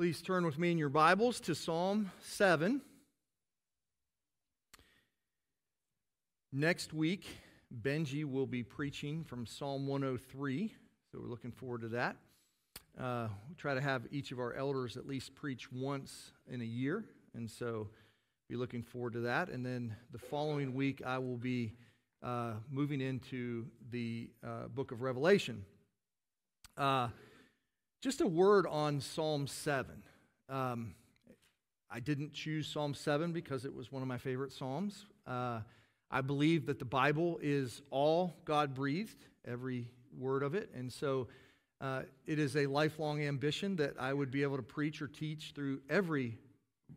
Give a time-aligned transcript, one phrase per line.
[0.00, 2.80] Please turn with me in your Bibles to Psalm 7.
[6.50, 7.26] Next week,
[7.82, 10.72] Benji will be preaching from Psalm 103,
[11.12, 12.16] so we're looking forward to that.
[12.98, 16.64] Uh, we try to have each of our elders at least preach once in a
[16.64, 17.04] year,
[17.34, 17.86] and so
[18.48, 19.50] be looking forward to that.
[19.50, 21.74] And then the following week, I will be
[22.22, 25.62] uh, moving into the uh, book of Revelation.
[28.02, 30.02] Just a word on Psalm 7.
[30.48, 30.94] Um,
[31.90, 35.04] I didn't choose Psalm 7 because it was one of my favorite Psalms.
[35.26, 35.60] Uh,
[36.10, 40.70] I believe that the Bible is all God breathed, every word of it.
[40.74, 41.28] And so
[41.82, 45.52] uh, it is a lifelong ambition that I would be able to preach or teach
[45.54, 46.38] through every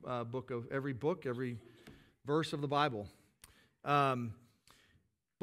[0.08, 1.58] uh, book of every book, every
[2.26, 3.10] verse of the Bible.
[3.84, 4.34] Um,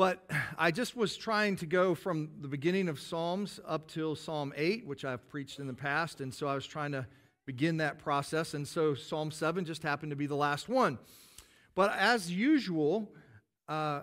[0.00, 4.50] but I just was trying to go from the beginning of Psalms up till Psalm
[4.56, 6.22] 8, which I've preached in the past.
[6.22, 7.06] And so I was trying to
[7.44, 8.54] begin that process.
[8.54, 10.98] And so Psalm 7 just happened to be the last one.
[11.74, 13.12] But as usual,
[13.68, 14.00] uh,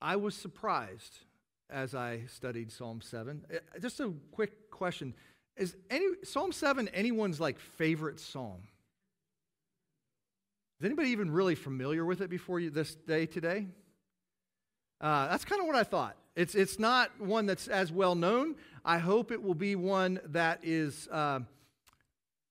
[0.00, 1.18] I was surprised
[1.68, 3.44] as I studied Psalm 7.
[3.52, 5.14] Uh, just a quick question
[5.56, 8.62] Is any, Psalm 7 anyone's like favorite psalm?
[10.78, 13.66] Is anybody even really familiar with it before you, this day today?
[15.00, 16.16] Uh, that's kind of what I thought.
[16.34, 18.56] It's, it's not one that's as well known.
[18.84, 21.40] I hope it will be one that is uh,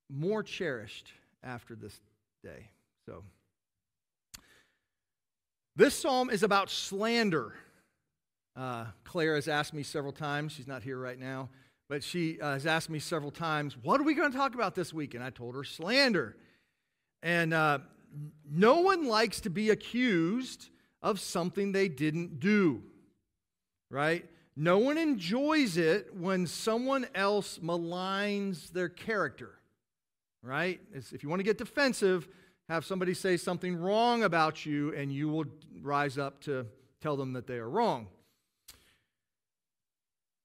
[0.10, 1.12] more cherished
[1.44, 2.00] after this
[2.44, 2.70] day.
[3.06, 3.24] So,
[5.76, 7.54] this psalm is about slander.
[8.56, 11.50] Uh, Claire has asked me several times, she's not here right now,
[11.90, 14.74] but she uh, has asked me several times, What are we going to talk about
[14.74, 15.14] this week?
[15.14, 16.38] And I told her slander.
[17.22, 17.80] And uh,
[18.50, 20.70] no one likes to be accused
[21.06, 22.82] of something they didn't do,
[23.92, 24.26] right?
[24.56, 29.52] No one enjoys it when someone else maligns their character,
[30.42, 30.82] right?
[30.92, 32.28] If you want to get defensive,
[32.70, 35.46] have somebody say something wrong about you, and you will
[35.80, 36.66] rise up to
[37.02, 38.08] tell them that they are wrong.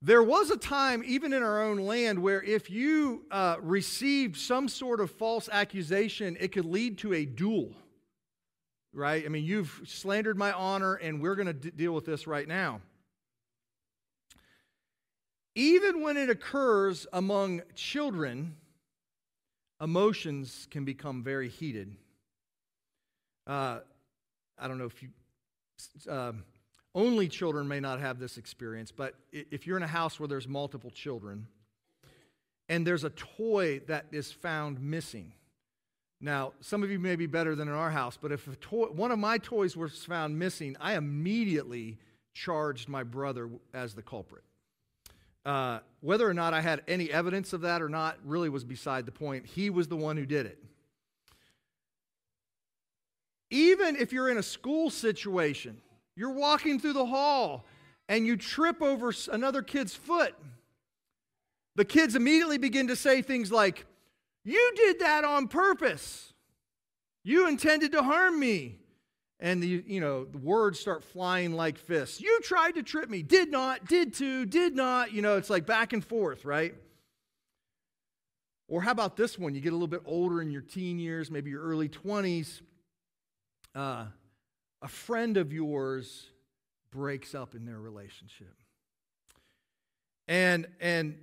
[0.03, 4.69] There was a time, even in our own land, where if you uh, received some
[4.69, 7.73] sort of false accusation, it could lead to a duel
[8.93, 9.25] right?
[9.25, 12.47] I mean, you've slandered my honor, and we're going to d- deal with this right
[12.47, 12.81] now.
[15.55, 18.56] Even when it occurs among children,
[19.81, 21.97] emotions can become very heated.
[23.47, 23.81] Uh,
[24.59, 25.09] I don't know if you,
[26.09, 26.33] uh,
[26.95, 30.49] only children may not have this experience, but if you're in a house where there's
[30.49, 31.47] multiple children
[32.69, 35.33] and there's a toy that is found missing,
[36.21, 39.11] now, some of you may be better than in our house, but if toy, one
[39.11, 41.99] of my toys was found missing, I immediately
[42.35, 44.45] charged my brother as the culprit.
[45.47, 49.07] Uh, whether or not I had any evidence of that or not really was beside
[49.07, 49.47] the point.
[49.47, 50.63] He was the one who did it.
[53.49, 55.81] Even if you're in a school situation,
[56.15, 57.65] you're walking through the hall
[58.11, 60.35] and you trip over another kid's foot,
[61.77, 63.87] the kids immediately begin to say things like,
[64.45, 66.33] you did that on purpose.
[67.23, 68.77] You intended to harm me.
[69.43, 72.21] And the, you know, the words start flying like fists.
[72.21, 73.23] You tried to trip me.
[73.23, 75.12] Did not, did to, did not.
[75.12, 76.75] You know, it's like back and forth, right?
[78.69, 79.55] Or how about this one?
[79.55, 82.61] You get a little bit older in your teen years, maybe your early 20s.
[83.75, 84.05] Uh,
[84.83, 86.28] a friend of yours
[86.91, 88.55] breaks up in their relationship.
[90.28, 91.17] And, and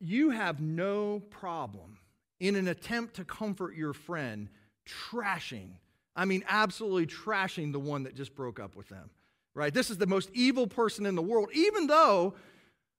[0.00, 1.98] you have no problem
[2.42, 4.48] in an attempt to comfort your friend,
[4.84, 5.68] trashing,
[6.16, 9.10] I mean, absolutely trashing the one that just broke up with them,
[9.54, 9.72] right?
[9.72, 12.34] This is the most evil person in the world, even though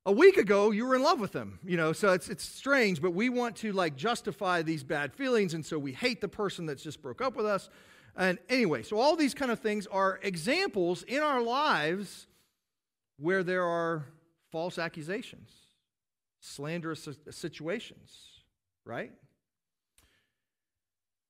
[0.06, 3.02] a week ago you were in love with them, you know, so it's, it's strange,
[3.02, 6.66] but we want to like justify these bad feelings, and so we hate the person
[6.66, 7.70] that's just broke up with us.
[8.16, 12.28] And anyway, so all these kind of things are examples in our lives
[13.18, 14.06] where there are
[14.54, 15.52] false accusations,
[16.40, 18.30] slanderous situations,
[18.86, 19.12] right?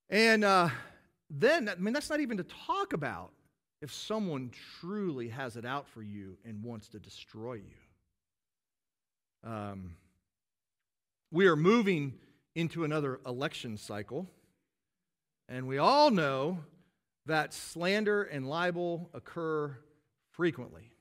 [0.10, 0.70] And uh,
[1.30, 3.32] then, I mean, that's not even to talk about
[3.82, 9.50] if someone truly has it out for you and wants to destroy you.
[9.50, 9.96] Um,
[11.32, 12.14] we are moving
[12.56, 14.30] into another election cycle,
[15.50, 16.60] and we all know
[17.26, 19.76] that slander and libel occur
[20.32, 20.92] frequently.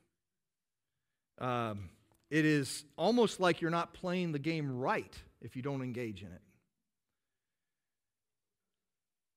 [1.39, 1.89] Um,
[2.29, 6.31] it is almost like you're not playing the game right if you don't engage in
[6.31, 6.41] it.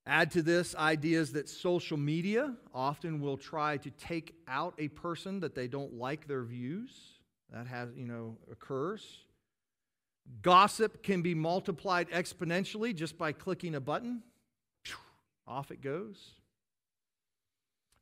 [0.06, 5.40] Add to this ideas that social media often will try to take out a person
[5.40, 6.92] that they don't like their views.
[7.52, 9.04] That has, you know, occurs.
[10.42, 14.22] Gossip can be multiplied exponentially just by clicking a button.
[15.48, 16.30] Off it goes.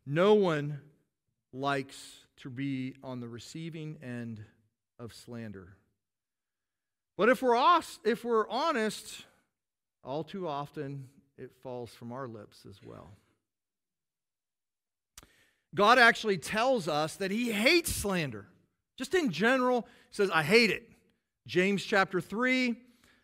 [0.07, 0.81] No one
[1.55, 4.45] likes to be on the receiving end
[4.99, 5.77] of slander.
[7.17, 9.25] But if we're, if we're honest,
[10.03, 11.09] all too often
[11.39, 13.11] it falls from our lips as well.
[15.75, 18.47] God actually tells us that He hates slander.
[18.97, 20.89] Just in general, He says, I hate it.
[21.47, 22.77] James chapter 3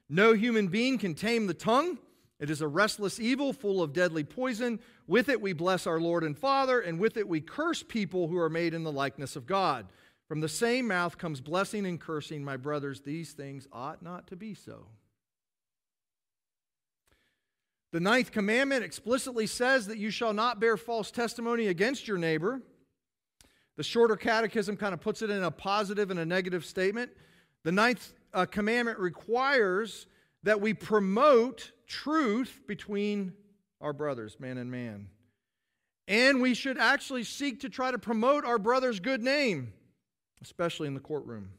[0.08, 1.98] No human being can tame the tongue.
[2.38, 4.80] It is a restless evil full of deadly poison.
[5.06, 8.38] With it we bless our Lord and Father, and with it we curse people who
[8.38, 9.86] are made in the likeness of God.
[10.26, 12.44] From the same mouth comes blessing and cursing.
[12.44, 14.86] My brothers, these things ought not to be so.
[17.92, 22.62] The ninth commandment explicitly says that you shall not bear false testimony against your neighbor.
[23.76, 27.10] The shorter catechism kind of puts it in a positive and a negative statement.
[27.64, 30.06] The ninth uh, commandment requires
[30.42, 33.32] that we promote truth between
[33.80, 35.08] our brothers, man and man.
[36.06, 39.72] And we should actually seek to try to promote our brother's good name,
[40.42, 41.50] especially in the courtroom.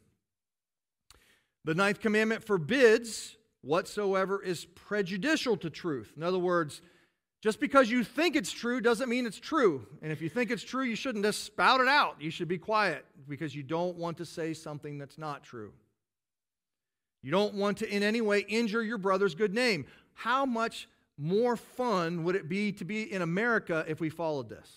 [1.63, 6.13] The ninth commandment forbids whatsoever is prejudicial to truth.
[6.17, 6.81] In other words,
[7.41, 9.87] just because you think it's true doesn't mean it's true.
[10.01, 12.17] And if you think it's true, you shouldn't just spout it out.
[12.19, 15.73] You should be quiet because you don't want to say something that's not true.
[17.23, 19.85] You don't want to in any way injure your brother's good name.
[20.13, 20.87] How much
[21.17, 24.69] more fun would it be to be in America if we followed this?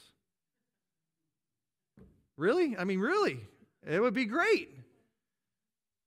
[2.37, 2.77] Really?
[2.77, 3.41] I mean, really?
[3.87, 4.71] It would be great.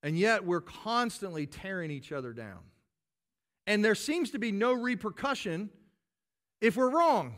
[0.04, 2.60] And yet we're constantly tearing each other down.
[3.66, 5.70] And there seems to be no repercussion
[6.62, 7.36] if we're wrong.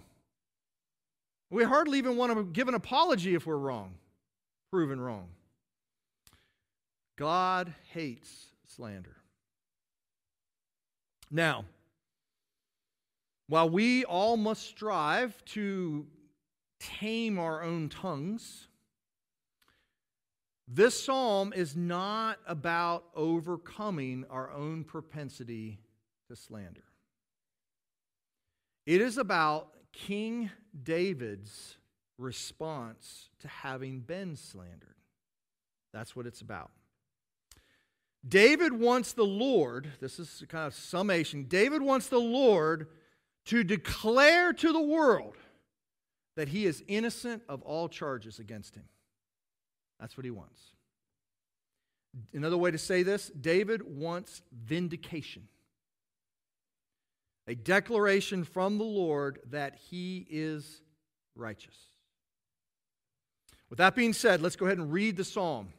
[1.49, 3.95] We hardly even want to give an apology if we're wrong,
[4.71, 5.29] proven wrong.
[7.17, 9.17] God hates slander.
[11.31, 11.65] Now,
[13.47, 16.05] while we all must strive to
[16.79, 18.67] tame our own tongues,
[20.71, 25.79] this psalm is not about overcoming our own propensity
[26.27, 26.83] to slander.
[28.85, 30.51] It is about King
[30.83, 31.77] David's
[32.19, 34.95] response to having been slandered.
[35.91, 36.69] That's what it's about.
[38.27, 42.89] David wants the Lord, this is kind of summation, David wants the Lord
[43.45, 45.35] to declare to the world
[46.35, 48.83] that he is innocent of all charges against him.
[49.99, 50.59] That's what he wants.
[52.33, 55.47] Another way to say this David wants vindication.
[57.47, 60.81] A declaration from the Lord that he is
[61.35, 61.75] righteous.
[63.69, 65.69] With that being said, let's go ahead and read the psalm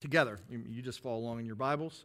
[0.00, 0.38] together.
[0.48, 2.04] You just follow along in your Bibles.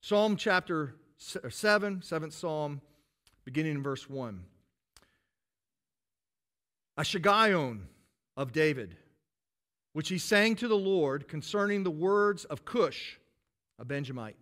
[0.00, 2.80] Psalm chapter 7, 7th psalm,
[3.44, 4.44] beginning in verse 1.
[6.96, 7.80] A Shiggaion
[8.36, 8.96] of David
[9.92, 13.18] which he sang to the Lord concerning the words of Cush,
[13.78, 14.36] a Benjamite.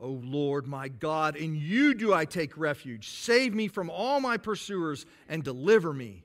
[0.00, 3.08] O Lord my God, in you do I take refuge.
[3.08, 6.24] Save me from all my pursuers and deliver me,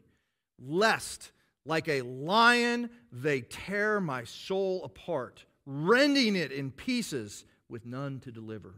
[0.60, 1.32] lest,
[1.66, 8.32] like a lion, they tear my soul apart, rending it in pieces with none to
[8.32, 8.76] deliver.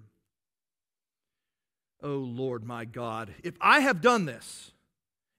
[2.01, 4.71] O Lord my God, if I have done this,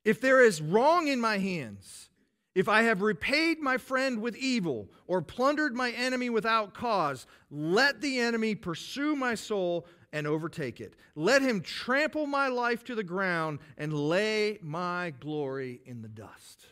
[0.05, 2.11] if there is wrong in my hands,
[2.57, 8.01] if I have repaid my friend with evil or plundered my enemy without cause, let
[8.01, 10.97] the enemy pursue my soul and overtake it.
[11.15, 16.65] Let him trample my life to the ground and lay my glory in the dust.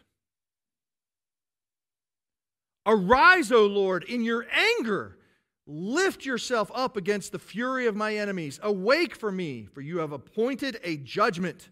[2.86, 5.18] Arise, O Lord, in your anger.
[5.66, 8.58] Lift yourself up against the fury of my enemies.
[8.62, 11.68] Awake for me, for you have appointed a judgment.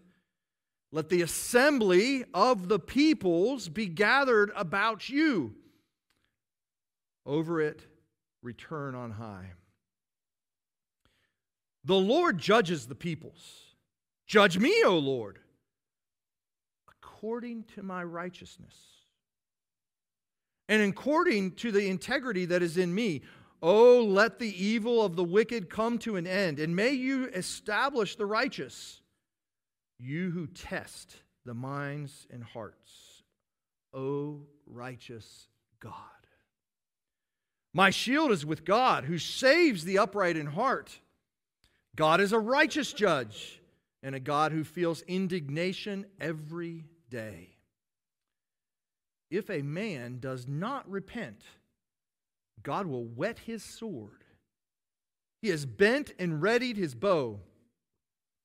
[0.93, 5.55] Let the assembly of the peoples be gathered about you.
[7.25, 7.81] Over it,
[8.43, 9.53] return on high.
[11.83, 13.73] The Lord judges the peoples.
[14.27, 15.39] Judge me, O Lord,
[16.87, 18.75] according to my righteousness
[20.69, 23.23] and according to the integrity that is in me.
[23.63, 28.15] Oh, let the evil of the wicked come to an end, and may you establish
[28.15, 28.99] the righteous.
[30.05, 33.23] You who test the minds and hearts,
[33.93, 35.47] O righteous
[35.79, 35.93] God.
[37.73, 40.99] My shield is with God, who saves the upright in heart.
[41.95, 43.61] God is a righteous judge
[44.01, 47.55] and a God who feels indignation every day.
[49.31, 51.43] If a man does not repent,
[52.61, 54.25] God will whet his sword
[55.41, 57.39] He has bent and readied his bow.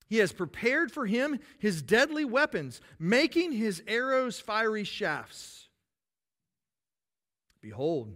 [0.08, 5.68] He has prepared for him his deadly weapons, making his arrows fiery shafts.
[7.60, 8.14] Behold,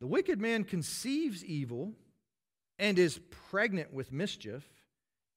[0.00, 1.94] the wicked man conceives evil
[2.78, 4.64] and is pregnant with mischief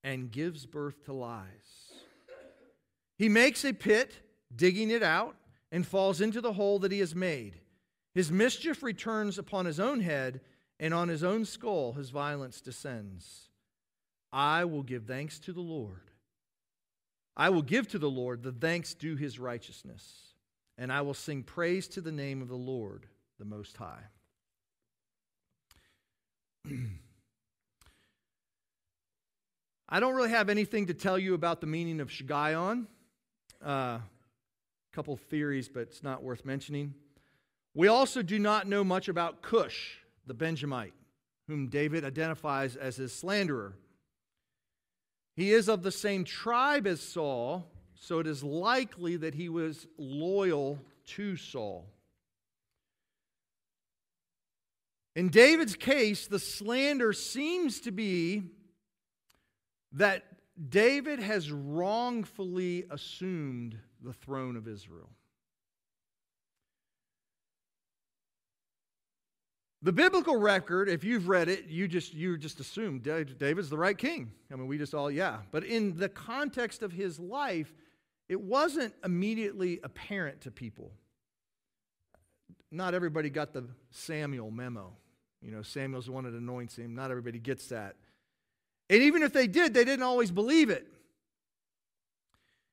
[0.04, 1.92] and gives birth to lies.
[3.18, 4.14] He makes a pit,
[4.56, 5.36] digging it out,
[5.72, 7.60] and falls into the hole that he has made.
[8.14, 10.42] His mischief returns upon his own head
[10.80, 13.50] and on his own skull his violence descends.
[14.36, 16.12] I will give thanks to the Lord.
[17.38, 20.34] I will give to the Lord the thanks due his righteousness,
[20.78, 23.06] and I will sing praise to the name of the Lord,
[23.40, 24.04] the Most High.
[29.88, 32.88] I don't really have anything to tell you about the meaning of Shiggaion.
[33.62, 34.02] A uh,
[34.92, 36.94] couple theories, but it's not worth mentioning.
[37.74, 40.94] We also do not know much about Cush the Benjamite,
[41.48, 43.76] whom David identifies as his slanderer.
[45.36, 49.86] He is of the same tribe as Saul, so it is likely that he was
[49.98, 51.86] loyal to Saul.
[55.16, 58.44] In David's case, the slander seems to be
[59.94, 60.24] that
[60.70, 65.10] David has wrongfully assumed the throne of Israel.
[69.86, 73.96] The biblical record, if you've read it, you just you just assume David's the right
[73.96, 74.32] king.
[74.52, 75.42] I mean, we just all yeah.
[75.52, 77.72] But in the context of his life,
[78.28, 80.92] it wasn't immediately apparent to people.
[82.72, 84.92] Not everybody got the Samuel memo.
[85.44, 86.96] You know, Samuel's the one that anoints him.
[86.96, 87.96] Not everybody gets that.
[88.90, 90.88] And even if they did, they didn't always believe it.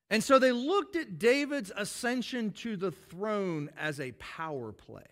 [0.09, 5.03] And so they looked at David's ascension to the throne as a power play.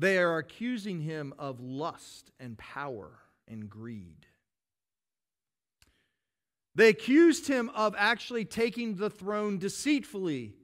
[0.00, 3.10] They are accusing him of lust and power
[3.46, 4.24] and greed.
[6.74, 10.54] They accused him of actually taking the throne deceitfully,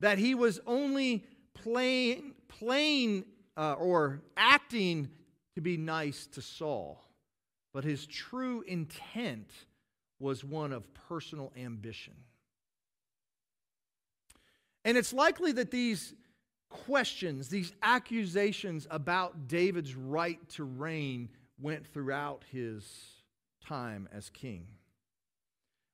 [0.00, 3.24] that he was only playing, playing
[3.56, 5.08] uh, or acting
[5.54, 7.02] to be nice to Saul,
[7.72, 9.50] but his true intent
[10.20, 12.12] was one of personal ambition.
[14.84, 16.12] And it's likely that these
[16.72, 21.28] questions, these accusations about David's right to reign
[21.60, 22.84] went throughout his
[23.64, 24.66] time as king.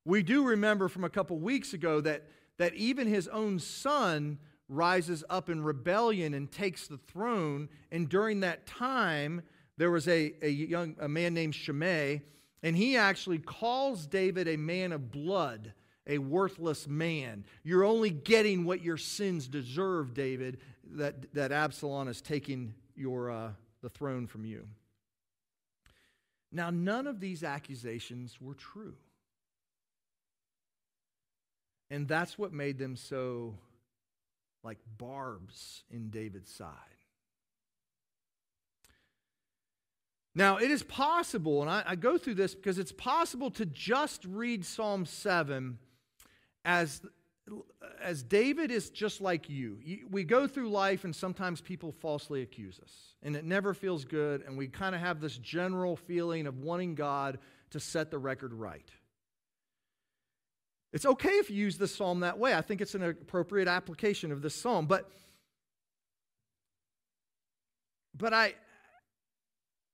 [0.05, 2.25] We do remember from a couple weeks ago that,
[2.57, 7.69] that even his own son rises up in rebellion and takes the throne.
[7.91, 9.43] And during that time,
[9.77, 12.23] there was a, a young a man named Shimei,
[12.63, 15.73] and he actually calls David a man of blood
[16.09, 17.45] a worthless man.
[17.63, 20.59] You're only getting what your sins deserve, David,
[20.93, 23.51] that, that Absalom is taking your, uh,
[23.83, 24.67] the throne from you.
[26.51, 28.95] Now, none of these accusations were true.
[31.91, 33.55] And that's what made them so
[34.65, 36.73] like barbs in David's side.
[40.35, 44.25] Now, it is possible, and I, I, go through this because it's possible to just
[44.25, 45.79] read Psalm 7
[46.69, 47.01] as,
[48.03, 49.79] as David is just like you.
[50.11, 54.43] We go through life and sometimes people falsely accuse us, and it never feels good,
[54.43, 57.39] and we kind of have this general feeling of wanting God
[57.71, 58.89] to set the record right.
[60.93, 62.53] It's okay if you use this psalm that way.
[62.53, 65.11] I think it's an appropriate application of this psalm, but
[68.15, 68.55] but I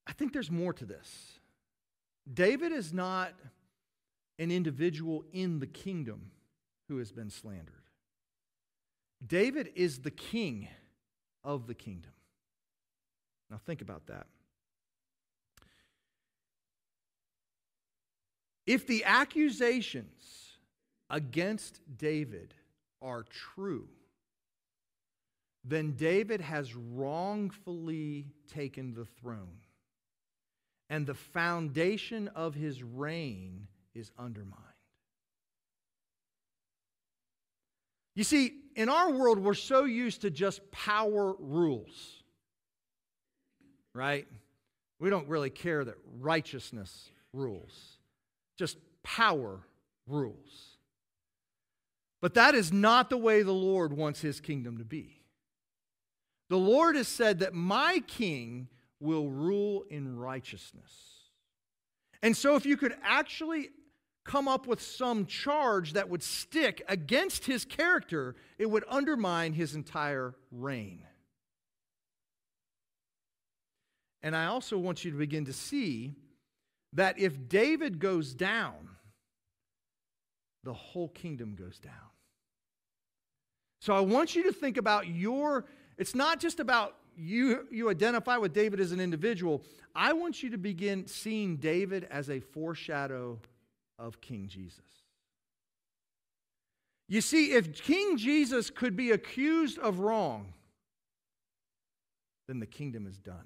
[0.07, 1.39] I think there's more to this.
[2.31, 3.33] David is not
[4.39, 6.31] an individual in the kingdom
[6.87, 7.73] who has been slandered.
[9.25, 10.67] David is the king
[11.43, 12.11] of the kingdom.
[13.49, 14.27] Now, think about that.
[18.65, 20.57] If the accusations
[21.09, 22.55] against David
[23.01, 23.87] are true,
[25.63, 29.59] then David has wrongfully taken the throne,
[30.89, 34.74] and the foundation of his reign is undermined.
[38.15, 42.23] You see, in our world, we're so used to just power rules,
[43.93, 44.27] right?
[44.99, 47.97] We don't really care that righteousness rules,
[48.57, 49.59] just power
[50.07, 50.77] rules.
[52.21, 55.21] But that is not the way the Lord wants his kingdom to be.
[56.49, 58.67] The Lord has said that my king
[58.99, 60.91] will rule in righteousness.
[62.21, 63.69] And so, if you could actually
[64.25, 69.75] come up with some charge that would stick against his character, it would undermine his
[69.75, 71.03] entire reign.
[74.23, 76.15] And I also want you to begin to see
[76.93, 78.89] that if David goes down,
[80.63, 81.93] the whole kingdom goes down.
[83.81, 85.65] So I want you to think about your,
[85.99, 89.61] it's not just about you, you identify with David as an individual.
[89.93, 93.39] I want you to begin seeing David as a foreshadow
[93.97, 94.79] of King Jesus.
[97.07, 100.53] You see, if King Jesus could be accused of wrong,
[102.47, 103.45] then the kingdom is done.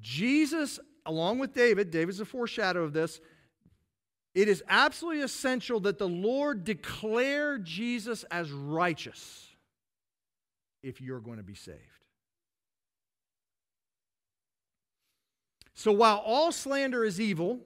[0.00, 3.20] Jesus, along with David, David's a foreshadow of this.
[4.34, 9.48] It is absolutely essential that the Lord declare Jesus as righteous
[10.82, 11.97] if you're going to be saved.
[15.78, 17.60] So while all slander is evil,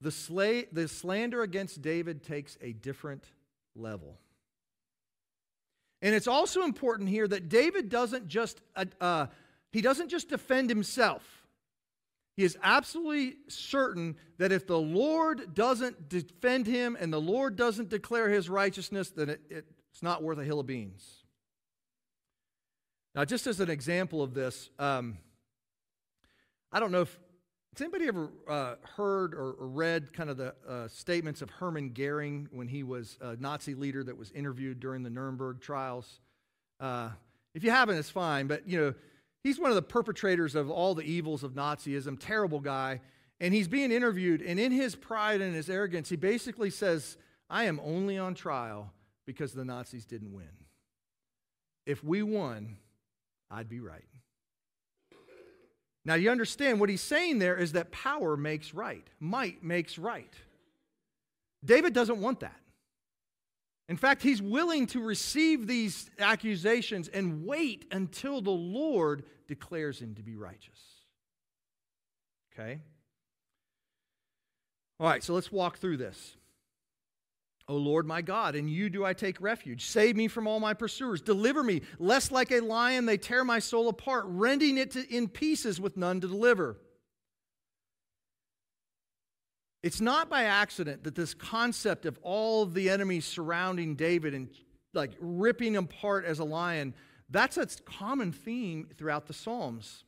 [0.00, 3.22] the, sla- the slander against David takes a different
[3.76, 4.18] level.
[6.02, 9.26] And it's also important here that David doesn't just uh, uh,
[9.70, 11.22] he doesn't just defend himself.
[12.36, 17.88] He is absolutely certain that if the Lord doesn't defend him and the Lord doesn't
[17.88, 21.22] declare his righteousness, then it, it, it's not worth a hill of beans.
[23.14, 25.18] Now, just as an example of this, um,
[26.72, 27.18] I don't know if
[27.74, 32.48] has anybody ever uh, heard or, read kind of the uh, statements of Hermann Goering
[32.50, 36.20] when he was a Nazi leader that was interviewed during the Nuremberg trials?
[36.80, 37.10] Uh,
[37.54, 38.48] if you haven't, it's fine.
[38.48, 38.94] But you know,
[39.44, 42.16] he's one of the perpetrators of all the evils of Nazism.
[42.18, 43.00] Terrible guy,
[43.38, 44.42] and he's being interviewed.
[44.42, 47.16] And in his pride and his arrogance, he basically says,
[47.48, 48.92] "I am only on trial
[49.24, 50.48] because the Nazis didn't win.
[51.84, 52.78] If we won,
[53.50, 54.08] I'd be right.
[56.08, 60.32] Now, you understand what he's saying there is that power makes right, might makes right.
[61.62, 62.58] David doesn't want that.
[63.90, 70.14] In fact, he's willing to receive these accusations and wait until the Lord declares him
[70.14, 70.80] to be righteous.
[72.54, 72.80] Okay?
[74.98, 76.38] All right, so let's walk through this.
[77.68, 79.86] O Lord my God, in you do I take refuge.
[79.86, 81.20] Save me from all my pursuers.
[81.20, 85.28] Deliver me, lest like a lion they tear my soul apart, rending it to, in
[85.28, 86.78] pieces with none to deliver.
[89.82, 94.48] It's not by accident that this concept of all of the enemies surrounding David and
[94.94, 96.94] like ripping him apart as a lion,
[97.30, 100.04] that's a common theme throughout the Psalms.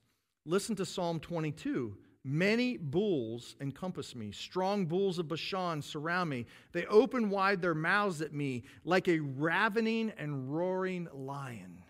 [0.47, 1.97] Listen to Psalm 22.
[2.25, 4.31] Many bulls encompass me.
[4.31, 6.47] Strong bulls of Bashan surround me.
[6.73, 11.83] They open wide their mouths at me like a ravening and roaring lion.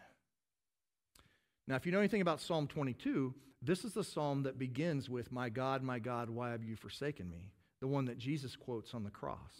[1.66, 5.32] Now, if you know anything about Psalm 22, this is the psalm that begins with,
[5.32, 7.50] My God, my God, why have you forsaken me?
[7.80, 9.52] The one that Jesus quotes on the cross.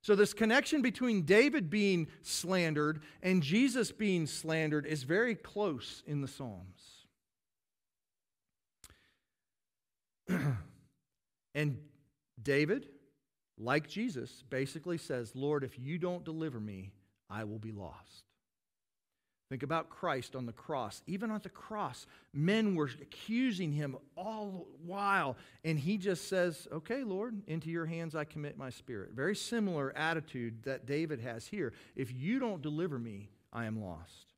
[0.00, 6.20] So, this connection between David being slandered and Jesus being slandered is very close in
[6.20, 6.97] the Psalms.
[11.54, 11.78] and
[12.42, 12.88] David,
[13.58, 16.92] like Jesus, basically says, Lord, if you don't deliver me,
[17.30, 18.24] I will be lost.
[19.50, 21.02] Think about Christ on the cross.
[21.06, 25.36] Even on the cross, men were accusing him all the while.
[25.64, 29.12] And he just says, Okay, Lord, into your hands I commit my spirit.
[29.14, 31.72] Very similar attitude that David has here.
[31.96, 34.34] If you don't deliver me, I am lost.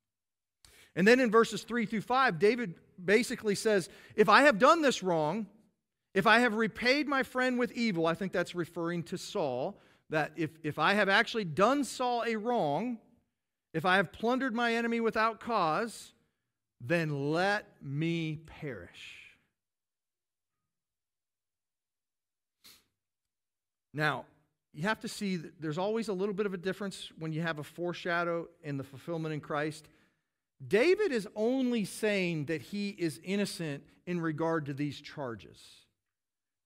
[0.95, 2.75] And then in verses 3 through 5, David
[3.05, 5.47] basically says, If I have done this wrong,
[6.15, 9.79] if I have repaid my friend with evil, I think that's referring to Saul,
[10.11, 12.99] that if, if I have actually done Saul a wrong,
[13.73, 16.13] if I have plundered my enemy without cause,
[16.81, 19.17] then let me perish.
[23.95, 24.25] Now,
[24.73, 27.43] you have to see that there's always a little bit of a difference when you
[27.43, 29.89] have a foreshadow in the fulfillment in Christ.
[30.67, 35.61] David is only saying that he is innocent in regard to these charges.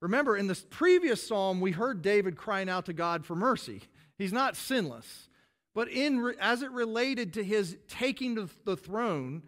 [0.04, 3.80] Remember, in the previous psalm, we heard David crying out to God for mercy.
[4.18, 5.30] He's not sinless.
[5.74, 9.44] But in, as it related to his taking the throne,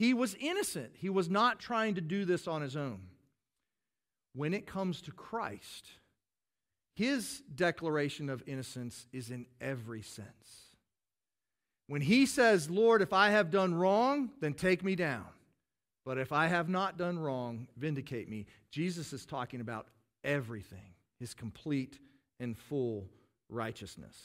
[0.00, 0.94] he was innocent.
[0.98, 3.02] He was not trying to do this on his own.
[4.34, 5.86] When it comes to Christ,
[6.96, 10.26] his declaration of innocence is in every sense.
[11.86, 15.26] When he says, Lord, if I have done wrong, then take me down.
[16.04, 18.46] But if I have not done wrong, vindicate me.
[18.72, 19.86] Jesus is talking about
[20.24, 21.98] everything, his complete
[22.38, 23.08] and full
[23.48, 24.16] righteousness.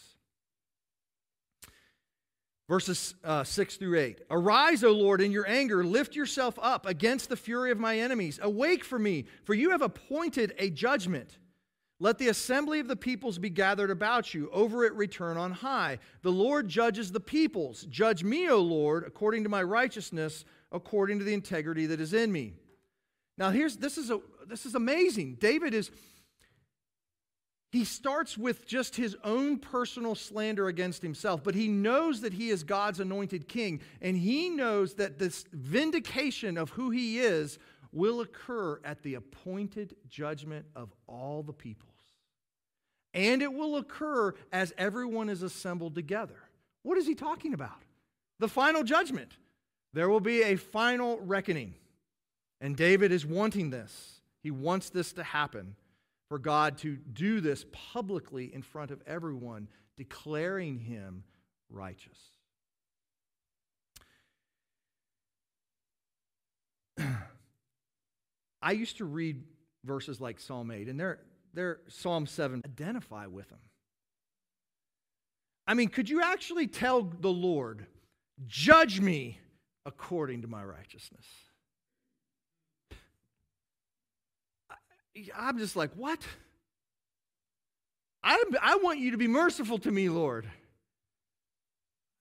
[2.67, 4.21] Verses uh, 6 through 8.
[4.31, 5.83] Arise, O Lord, in your anger.
[5.83, 8.39] Lift yourself up against the fury of my enemies.
[8.41, 11.37] Awake for me, for you have appointed a judgment.
[11.99, 14.49] Let the assembly of the peoples be gathered about you.
[14.51, 15.99] Over it return on high.
[16.23, 17.85] The Lord judges the peoples.
[17.89, 22.31] Judge me, O Lord, according to my righteousness, according to the integrity that is in
[22.31, 22.53] me.
[23.37, 25.35] Now, here's this is a this is amazing.
[25.35, 25.91] David is
[27.71, 32.49] he starts with just his own personal slander against himself, but he knows that he
[32.49, 37.59] is God's anointed king, and he knows that this vindication of who he is
[37.91, 41.91] will occur at the appointed judgment of all the peoples.
[43.13, 46.39] And it will occur as everyone is assembled together.
[46.83, 47.83] What is he talking about?
[48.39, 49.33] The final judgment.
[49.91, 51.73] There will be a final reckoning.
[52.61, 54.14] And David is wanting this.
[54.45, 55.75] He wants this to happen,
[56.29, 61.23] for God to do this publicly in front of everyone, declaring him
[61.67, 62.19] righteous.
[68.61, 69.41] I used to read
[69.83, 71.21] verses like Psalm 8, and they're,
[71.55, 73.57] they're Psalm 7, identify with them.
[75.65, 77.87] I mean, could you actually tell the Lord,
[78.45, 79.39] judge me
[79.87, 81.25] according to my righteousness?
[85.35, 86.19] I'm just like, what?
[88.23, 90.47] I, I want you to be merciful to me, Lord.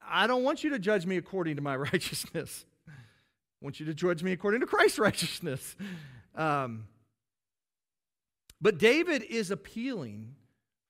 [0.06, 2.64] I don't want you to judge me according to my righteousness.
[2.86, 2.92] I
[3.60, 5.76] want you to judge me according to Christ's righteousness.
[6.34, 6.84] Um,
[8.60, 10.34] but David is appealing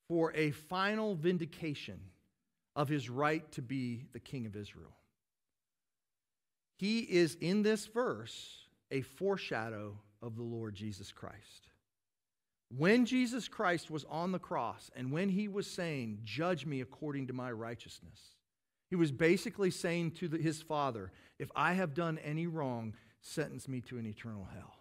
[0.09, 2.01] for a final vindication
[2.77, 4.95] of his right to be the king of Israel.
[6.77, 11.69] He is in this verse a foreshadow of the Lord Jesus Christ.
[12.77, 17.29] When Jesus Christ was on the cross and when he was saying, Judge me according
[17.29, 18.35] to my righteousness,
[18.91, 23.69] he was basically saying to the, his Father, If I have done any wrong, sentence
[23.69, 24.75] me to an eternal hell.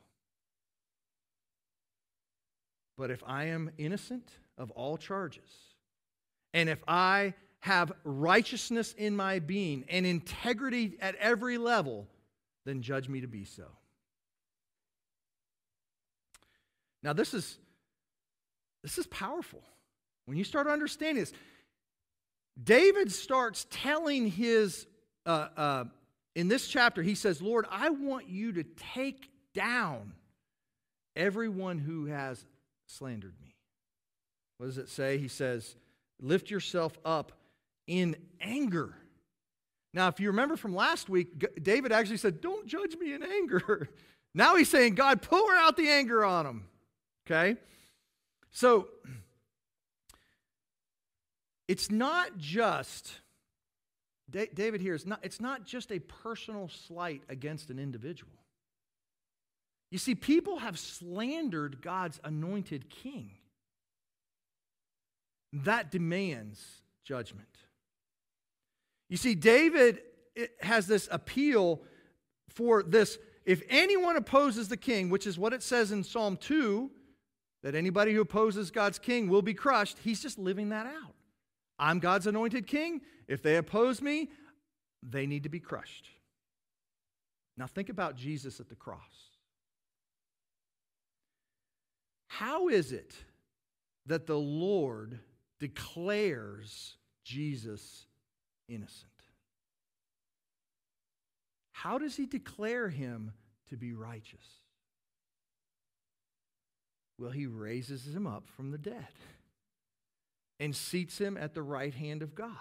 [2.98, 5.50] But if I am innocent of all charges,
[6.54, 12.08] and if I have righteousness in my being and integrity at every level,
[12.66, 13.66] then judge me to be so.
[17.02, 17.58] Now, this is
[18.84, 19.64] this is powerful.
[20.26, 21.34] When you start understanding this,
[22.62, 24.86] David starts telling his,
[25.26, 25.84] uh, uh,
[26.36, 30.14] in this chapter, he says, Lord, I want you to take down
[31.16, 32.46] everyone who has
[32.86, 33.56] slandered me.
[34.58, 35.18] What does it say?
[35.18, 35.76] He says,
[36.22, 37.32] lift yourself up
[37.88, 38.96] in anger.
[39.94, 43.90] Now, if you remember from last week, David actually said, Don't judge me in anger.
[44.34, 46.66] now he's saying, God, pour out the anger on him.
[47.28, 47.58] Okay?
[48.54, 48.88] So,
[51.68, 53.12] it's not just,
[54.30, 58.32] David here is not, it's not just a personal slight against an individual.
[59.90, 63.32] You see, people have slandered God's anointed king.
[65.52, 66.64] That demands
[67.04, 67.48] judgment.
[69.10, 70.02] You see, David
[70.62, 71.82] has this appeal
[72.50, 76.90] for this if anyone opposes the king, which is what it says in Psalm 2,
[77.64, 81.16] that anybody who opposes God's king will be crushed, he's just living that out.
[81.80, 83.02] I'm God's anointed king.
[83.28, 84.30] If they oppose me,
[85.02, 86.10] they need to be crushed.
[87.58, 89.00] Now think about Jesus at the cross.
[92.28, 93.14] How is it
[94.08, 95.20] that the Lord
[95.60, 98.08] declares Jesus
[98.68, 99.12] innocent?
[101.72, 103.34] How does he declare him
[103.70, 104.63] to be righteous?
[107.18, 109.08] Well, he raises him up from the dead
[110.60, 112.58] and seats him at the right hand of God.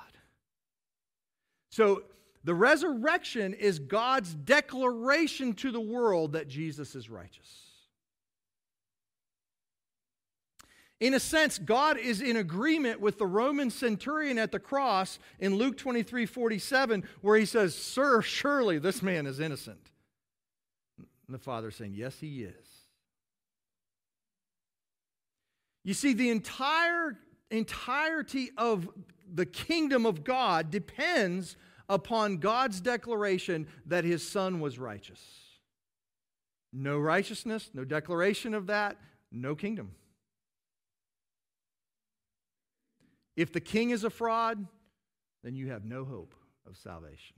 [1.70, 2.02] So
[2.44, 7.72] the resurrection is God's declaration to the world that Jesus is righteous.
[11.00, 15.56] In a sense, God is in agreement with the Roman centurion at the cross in
[15.56, 19.90] Luke 23 47, where he says, Sir, surely this man is innocent.
[20.98, 22.71] And the father saying, Yes, he is.
[25.84, 27.18] You see, the entire
[27.50, 28.88] entirety of
[29.32, 31.56] the kingdom of God depends
[31.88, 35.20] upon God's declaration that his son was righteous.
[36.72, 38.96] No righteousness, no declaration of that,
[39.30, 39.92] no kingdom.
[43.36, 44.66] If the king is a fraud,
[45.42, 46.34] then you have no hope
[46.66, 47.36] of salvation.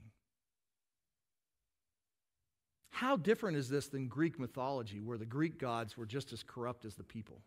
[2.91, 6.85] How different is this than Greek mythology, where the Greek gods were just as corrupt
[6.85, 7.41] as the people?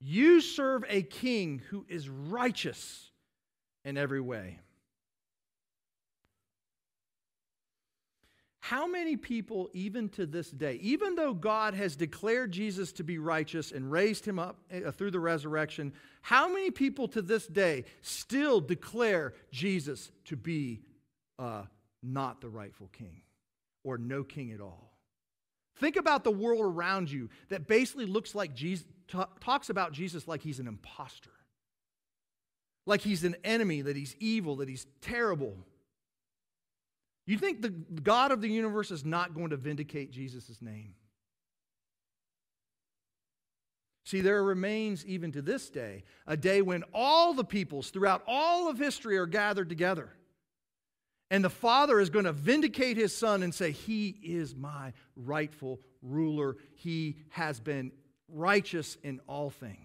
[0.00, 3.10] You serve a king who is righteous
[3.84, 4.60] in every way.
[8.60, 13.18] How many people, even to this day, even though God has declared Jesus to be
[13.18, 17.84] righteous and raised him up uh, through the resurrection, how many people to this day
[18.02, 20.82] still declare Jesus to be
[21.38, 21.62] uh,
[22.02, 23.22] not the rightful king?
[23.88, 24.97] or no king at all.
[25.78, 30.26] Think about the world around you that basically looks like Jesus, t- talks about Jesus
[30.26, 31.30] like he's an impostor,
[32.86, 35.56] like he's an enemy, that he's evil, that he's terrible.
[37.26, 40.94] You think the God of the universe is not going to vindicate Jesus' name?
[44.04, 48.70] See, there remains even to this day a day when all the peoples throughout all
[48.70, 50.08] of history are gathered together.
[51.30, 55.80] And the Father is going to vindicate his Son and say, He is my rightful
[56.00, 56.56] ruler.
[56.74, 57.92] He has been
[58.28, 59.76] righteous in all things.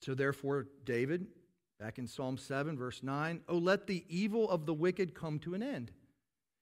[0.00, 1.26] So, therefore, David,
[1.80, 5.54] back in Psalm 7, verse 9, oh, let the evil of the wicked come to
[5.54, 5.90] an end.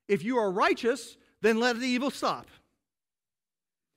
[0.09, 2.49] If you are righteous, then let the evil stop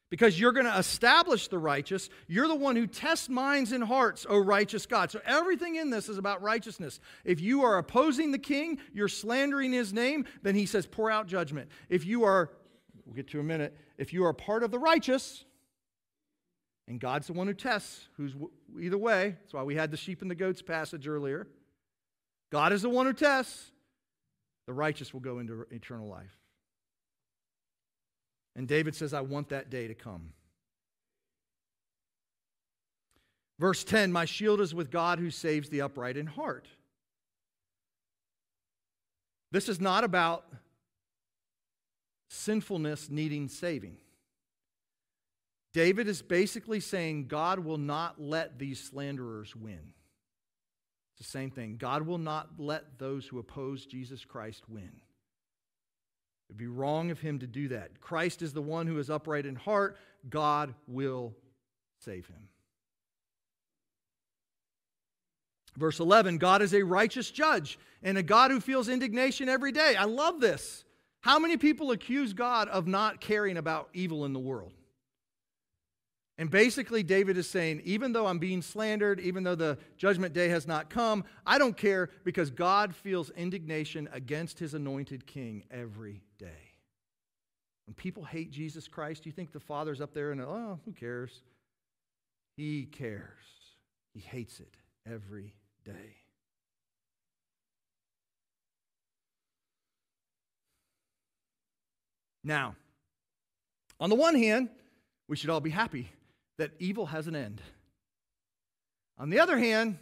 [0.09, 2.09] because you're going to establish the righteous.
[2.27, 5.11] You're the one who tests minds and hearts, O righteous God.
[5.11, 6.99] So everything in this is about righteousness.
[7.23, 11.27] If you are opposing the king, you're slandering his name, then he says, pour out
[11.27, 11.69] judgment.
[11.89, 12.49] If you are,
[13.05, 15.45] we'll get to a minute, if you are part of the righteous,
[16.87, 18.33] and God's the one who tests, who's
[18.81, 21.47] either way, that's why we had the sheep and the goats passage earlier.
[22.51, 23.71] God is the one who tests,
[24.65, 26.35] the righteous will go into eternal life.
[28.55, 30.33] And David says, I want that day to come.
[33.59, 36.67] Verse 10 My shield is with God who saves the upright in heart.
[39.51, 40.45] This is not about
[42.29, 43.97] sinfulness needing saving.
[45.73, 49.93] David is basically saying God will not let these slanderers win.
[51.13, 51.77] It's the same thing.
[51.77, 54.91] God will not let those who oppose Jesus Christ win.
[56.49, 58.01] It'd be wrong of him to do that.
[58.01, 59.97] Christ is the one who is upright in heart.
[60.29, 61.35] God will
[61.99, 62.49] save him.
[65.77, 69.95] Verse 11 God is a righteous judge and a God who feels indignation every day.
[69.95, 70.83] I love this.
[71.21, 74.73] How many people accuse God of not caring about evil in the world?
[76.39, 80.47] And basically, David is saying, even though I'm being slandered, even though the judgment day
[80.47, 86.23] has not come, I don't care because God feels indignation against his anointed king every
[86.37, 86.77] day.
[87.87, 91.41] When people hate Jesus Christ, you think the Father's up there and, oh, who cares?
[92.55, 93.25] He cares.
[94.13, 96.15] He hates it every day.
[102.45, 102.77] Now,
[103.99, 104.69] on the one hand,
[105.27, 106.09] we should all be happy
[106.59, 107.61] that evil has an end.
[109.17, 109.97] On the other hand,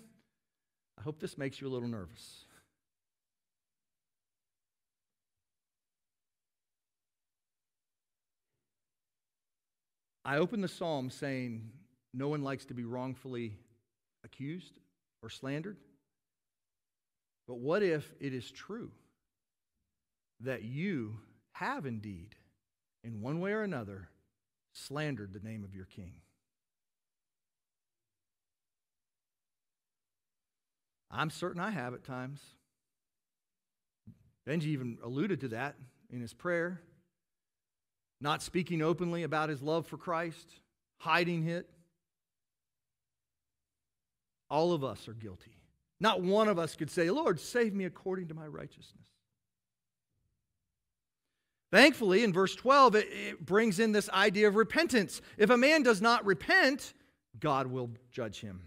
[0.97, 2.45] I hope this makes you a little nervous.
[10.25, 11.69] I open the psalm saying,
[12.13, 13.53] No one likes to be wrongfully
[14.25, 14.79] accused
[15.21, 15.77] or slandered.
[17.47, 18.91] But what if it is true
[20.39, 21.19] that you
[21.53, 22.35] have indeed,
[23.03, 24.09] in one way or another,
[24.73, 26.13] slandered the name of your king?
[31.09, 32.41] I'm certain I have at times.
[34.47, 35.75] Benji even alluded to that
[36.09, 36.81] in his prayer.
[38.19, 40.47] Not speaking openly about his love for Christ,
[40.97, 41.69] hiding it.
[44.49, 45.57] All of us are guilty.
[45.99, 49.07] Not one of us could say, Lord, save me according to my righteousness.
[51.71, 55.21] Thankfully, in verse 12, it, it, brings in this idea of repentance.
[55.37, 56.93] If a man does not repent,
[57.39, 58.61] God will judge him.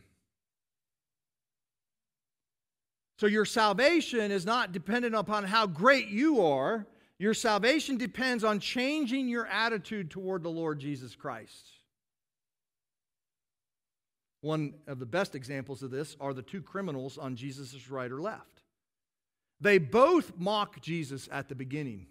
[3.20, 6.86] So your salvation is not dependent upon how great you are.
[7.18, 11.68] Your salvation depends on changing your attitude toward the Lord Jesus Christ.
[14.40, 18.22] One of the best examples of this are the two criminals on Jesus' right or
[18.22, 18.62] left.
[19.60, 22.06] They both mock Jesus at the beginning.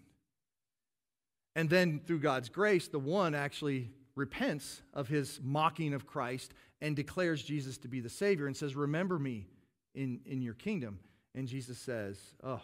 [1.56, 6.96] And then, through God's grace, the one actually repents of his mocking of Christ and
[6.96, 9.48] declares Jesus to be the Savior and says, Remember me
[9.94, 11.00] in, in your kingdom.
[11.36, 12.62] And Jesus says, Oh,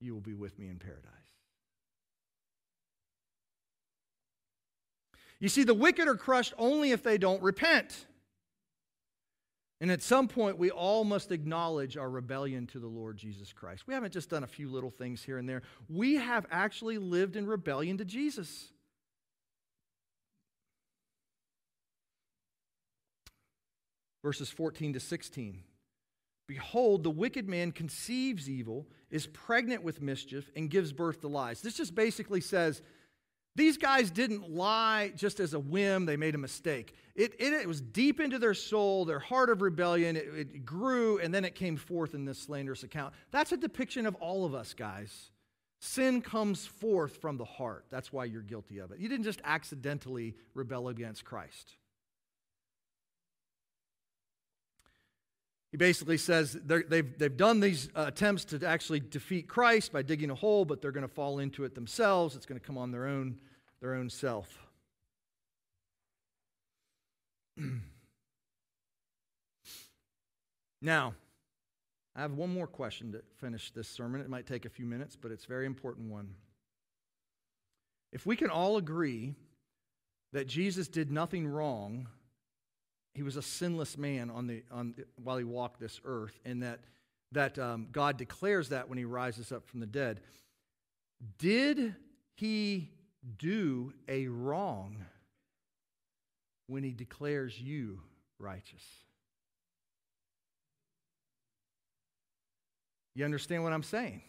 [0.00, 1.08] you will be with me in paradise.
[5.40, 8.06] You see, the wicked are crushed only if they don't repent.
[9.80, 13.82] And at some point, we all must acknowledge our rebellion to the Lord Jesus Christ.
[13.88, 17.34] We haven't just done a few little things here and there, we have actually lived
[17.34, 18.68] in rebellion to Jesus.
[24.22, 25.64] Verses 14 to 16.
[26.46, 31.62] Behold, the wicked man conceives evil, is pregnant with mischief, and gives birth to lies.
[31.62, 32.82] This just basically says
[33.54, 36.94] These guys didn't lie just as a whim, they made a mistake.
[37.14, 40.16] It, it, it was deep into their soul, their heart of rebellion.
[40.16, 43.14] It, it grew, and then it came forth in this slanderous account.
[43.30, 45.30] That's a depiction of all of us, guys.
[45.80, 47.86] Sin comes forth from the heart.
[47.90, 49.00] That's why you're guilty of it.
[49.00, 51.76] You didn't just accidentally rebel against Christ.
[55.72, 60.30] He basically says they've, they've done these uh, attempts to actually defeat Christ by digging
[60.30, 62.36] a hole, but they're going to fall into it themselves.
[62.36, 63.40] It's going to come on their own,
[63.80, 64.58] their own self.
[70.82, 71.14] now,
[72.14, 74.20] I have one more question to finish this sermon.
[74.20, 76.34] It might take a few minutes, but it's a very important one.
[78.12, 79.36] If we can all agree
[80.34, 82.08] that Jesus did nothing wrong
[83.14, 86.62] he was a sinless man on the, on the, while he walked this earth, and
[86.62, 86.80] that,
[87.32, 90.20] that um, God declares that when he rises up from the dead.
[91.38, 91.94] Did
[92.34, 92.90] he
[93.38, 95.04] do a wrong
[96.66, 98.00] when he declares you
[98.38, 98.82] righteous?
[103.14, 104.22] You understand what I'm saying?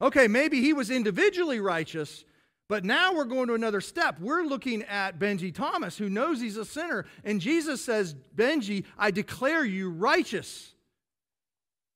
[0.00, 2.24] Okay, maybe he was individually righteous,
[2.68, 4.20] but now we're going to another step.
[4.20, 7.06] We're looking at Benji Thomas, who knows he's a sinner.
[7.24, 10.74] And Jesus says, Benji, I declare you righteous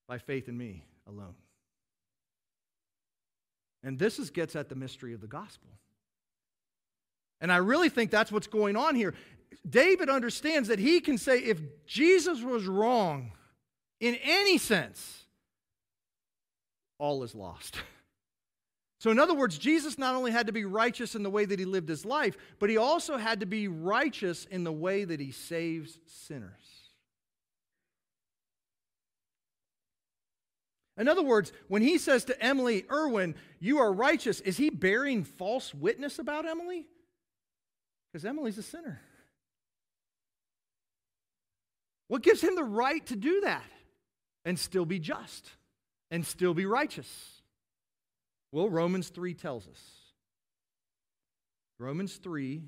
[0.08, 1.34] by faith in me alone.
[3.84, 5.68] And this is, gets at the mystery of the gospel.
[7.40, 9.14] And I really think that's what's going on here.
[9.68, 13.32] David understands that he can say, if Jesus was wrong
[14.00, 15.24] in any sense,
[16.98, 17.76] all is lost.
[19.02, 21.58] So, in other words, Jesus not only had to be righteous in the way that
[21.58, 25.18] he lived his life, but he also had to be righteous in the way that
[25.18, 26.52] he saves sinners.
[30.96, 35.24] In other words, when he says to Emily Irwin, You are righteous, is he bearing
[35.24, 36.86] false witness about Emily?
[38.12, 39.00] Because Emily's a sinner.
[42.06, 43.64] What gives him the right to do that
[44.44, 45.50] and still be just
[46.12, 47.41] and still be righteous?
[48.52, 49.80] Well, Romans 3 tells us.
[51.78, 52.62] Romans 3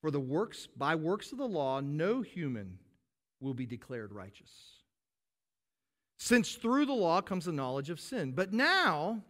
[0.00, 2.78] For the works, by works of the law, no human
[3.40, 4.50] will be declared righteous.
[6.18, 8.32] Since through the law comes the knowledge of sin.
[8.32, 9.22] But now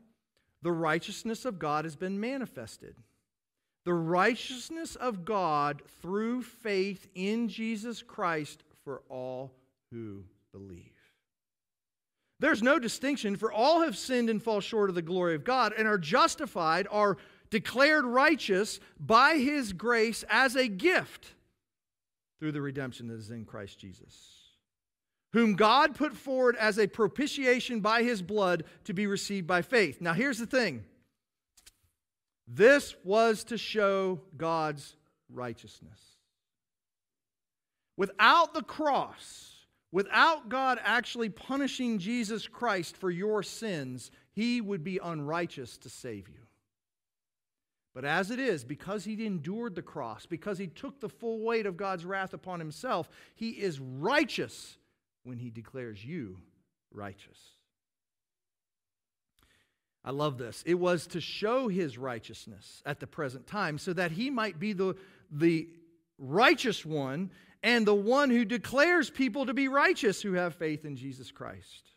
[0.63, 2.97] the righteousness of God has been manifested.
[3.85, 9.53] The righteousness of God through faith in Jesus Christ for all
[9.93, 10.96] who believe.
[12.39, 15.73] There's no distinction, for all have sinned and fall short of the glory of God
[15.77, 17.17] and are justified, are
[17.51, 21.35] declared righteous by his grace as a gift
[22.39, 24.15] through the redemption that is in Christ Jesus,
[25.33, 30.01] whom God put forward as a propitiation by his blood to be received by faith.
[30.01, 30.85] Now, here's the thing
[32.47, 34.97] this was to show God's
[35.33, 36.01] righteousness.
[37.97, 39.56] Without the cross,
[39.93, 46.29] Without God actually punishing Jesus Christ for your sins, he would be unrighteous to save
[46.29, 46.47] you.
[47.95, 51.65] But as it is, because he endured the cross, because he took the full weight
[51.65, 54.77] of God's wrath upon himself, he is righteous
[55.25, 56.37] when he declares you
[56.93, 57.39] righteous.
[60.05, 60.63] I love this.
[60.67, 64.75] It was to show his righteousness at the present time so that he might be
[64.75, 64.95] the,
[65.33, 65.67] the
[66.19, 67.31] righteous one
[67.67, 71.91] and the one who declares people to be righteous who have faith in Jesus Christ.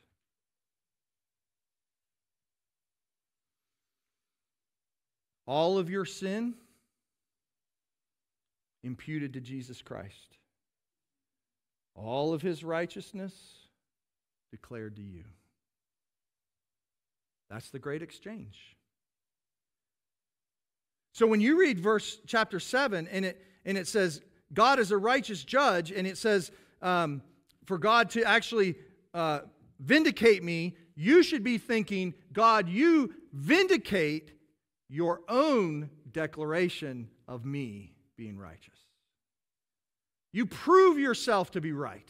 [5.45, 6.55] All of your sin
[8.83, 10.37] imputed to Jesus Christ.
[11.93, 13.33] All of his righteousness
[14.49, 15.25] declared to you.
[17.51, 18.75] That's the great exchange.
[21.13, 24.21] So when you read verse chapter 7 and it and it says
[24.53, 27.21] God is a righteous judge, and it says, um,
[27.65, 28.75] for God to actually
[29.13, 29.41] uh,
[29.79, 34.33] vindicate me, you should be thinking, God, you vindicate
[34.89, 38.79] your own declaration of me being righteous.
[40.31, 42.09] You prove yourself to be right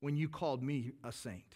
[0.00, 1.54] when you called me a saint.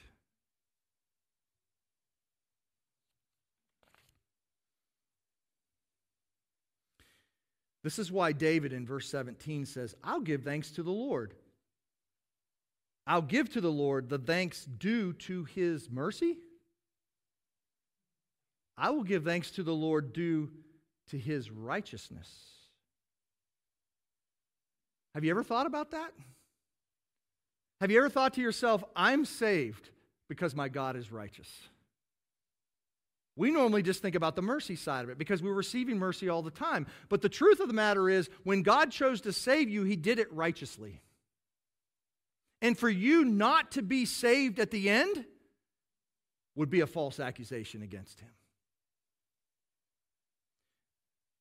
[7.84, 11.34] This is why David in verse 17 says, I'll give thanks to the Lord.
[13.06, 16.38] I'll give to the Lord the thanks due to his mercy.
[18.78, 20.50] I will give thanks to the Lord due
[21.10, 22.28] to his righteousness.
[25.14, 26.10] Have you ever thought about that?
[27.82, 29.90] Have you ever thought to yourself, I'm saved
[30.30, 31.68] because my God is righteous?
[33.36, 36.42] We normally just think about the mercy side of it because we're receiving mercy all
[36.42, 36.86] the time.
[37.08, 40.18] But the truth of the matter is, when God chose to save you, He did
[40.18, 41.02] it righteously.
[42.62, 45.24] And for you not to be saved at the end
[46.54, 48.30] would be a false accusation against Him.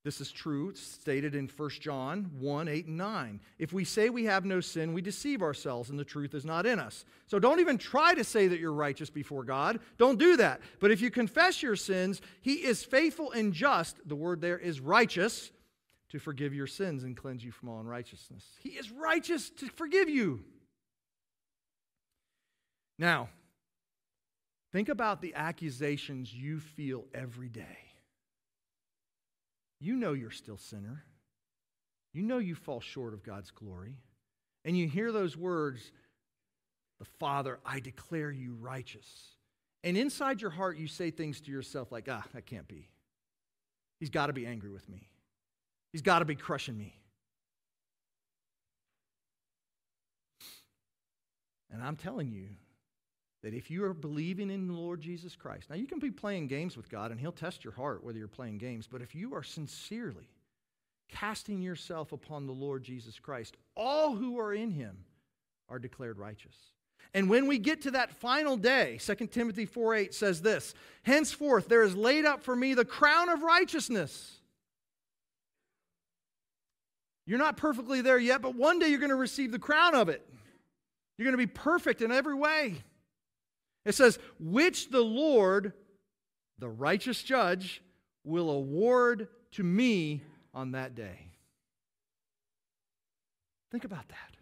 [0.04, 3.40] This is true, stated in 1 John 1 8 and 9.
[3.58, 6.66] If we say we have no sin, we deceive ourselves, and the truth is not
[6.66, 7.06] in us.
[7.28, 9.80] So don't even try to say that you're righteous before God.
[9.98, 10.60] Don't do that.
[10.82, 13.98] But if you confess your sins, He is faithful and just.
[14.06, 15.52] The word there is righteous
[16.10, 18.44] to forgive your sins and cleanse you from all unrighteousness.
[18.62, 20.44] He is righteous to forgive you.
[23.00, 23.30] Now,
[24.74, 27.93] think about the accusations you feel every day.
[29.84, 31.04] You know you're still sinner.
[32.14, 33.98] You know you fall short of God's glory.
[34.64, 35.92] And you hear those words,
[37.00, 39.10] the Father, I declare you righteous.
[39.84, 42.88] And inside your heart, you say things to yourself like, ah, that can't be.
[44.00, 45.10] He's got to be angry with me.
[45.92, 46.98] He's got to be crushing me.
[51.70, 52.48] And I'm telling you,
[53.44, 56.48] that if you are believing in the Lord Jesus Christ, now you can be playing
[56.48, 59.36] games with God and He'll test your heart whether you're playing games, but if you
[59.36, 60.30] are sincerely
[61.10, 64.98] casting yourself upon the Lord Jesus Christ, all who are in Him
[65.70, 66.56] are declared righteous.
[67.14, 70.74] And when we get to that final day, 2 Timothy 4 8 says this
[71.04, 74.40] Henceforth there is laid up for me the crown of righteousness.
[77.26, 80.10] You're not perfectly there yet, but one day you're going to receive the crown of
[80.10, 80.28] it.
[81.18, 82.84] You're going to be perfect in every way.
[83.86, 85.74] It says, which the Lord,
[86.60, 87.82] the righteous judge,
[88.24, 90.24] will award to me
[90.54, 91.32] on that day.
[93.72, 94.34] Think about that.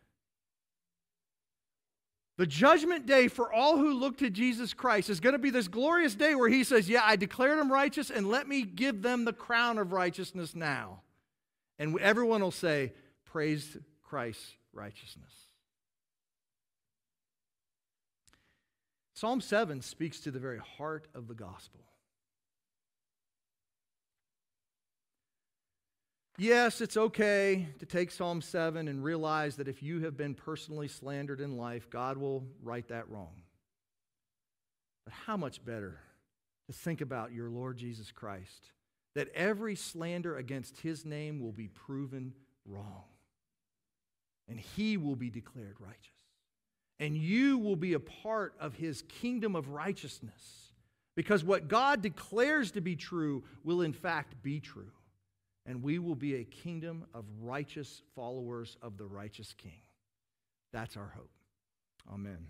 [2.38, 5.68] The judgment day for all who look to Jesus Christ is going to be this
[5.68, 9.26] glorious day where he says, Yeah, I declared them righteous, and let me give them
[9.26, 11.02] the crown of righteousness now.
[11.78, 12.94] And everyone will say,
[13.26, 15.32] Praise Christ's righteousness.
[19.22, 21.82] Psalm 7 speaks to the very heart of the gospel.
[26.39, 30.88] Yes, it's okay to take Psalm 7 and realize that if you have been personally
[30.88, 33.43] slandered in life, God will right that wrong.
[35.05, 35.99] But how much better
[36.65, 38.72] to think about your Lord Jesus Christ,
[39.13, 42.34] that every slander against his name will be proven
[42.65, 43.03] wrong,
[44.49, 46.20] and he will be declared righteous
[47.02, 50.72] and you will be a part of his kingdom of righteousness.
[51.16, 54.91] Because what God declares to be true will in fact be true.
[55.66, 59.82] And we will be a kingdom of righteous followers of the righteous king.
[60.72, 61.32] That's our hope.
[62.14, 62.47] Amen.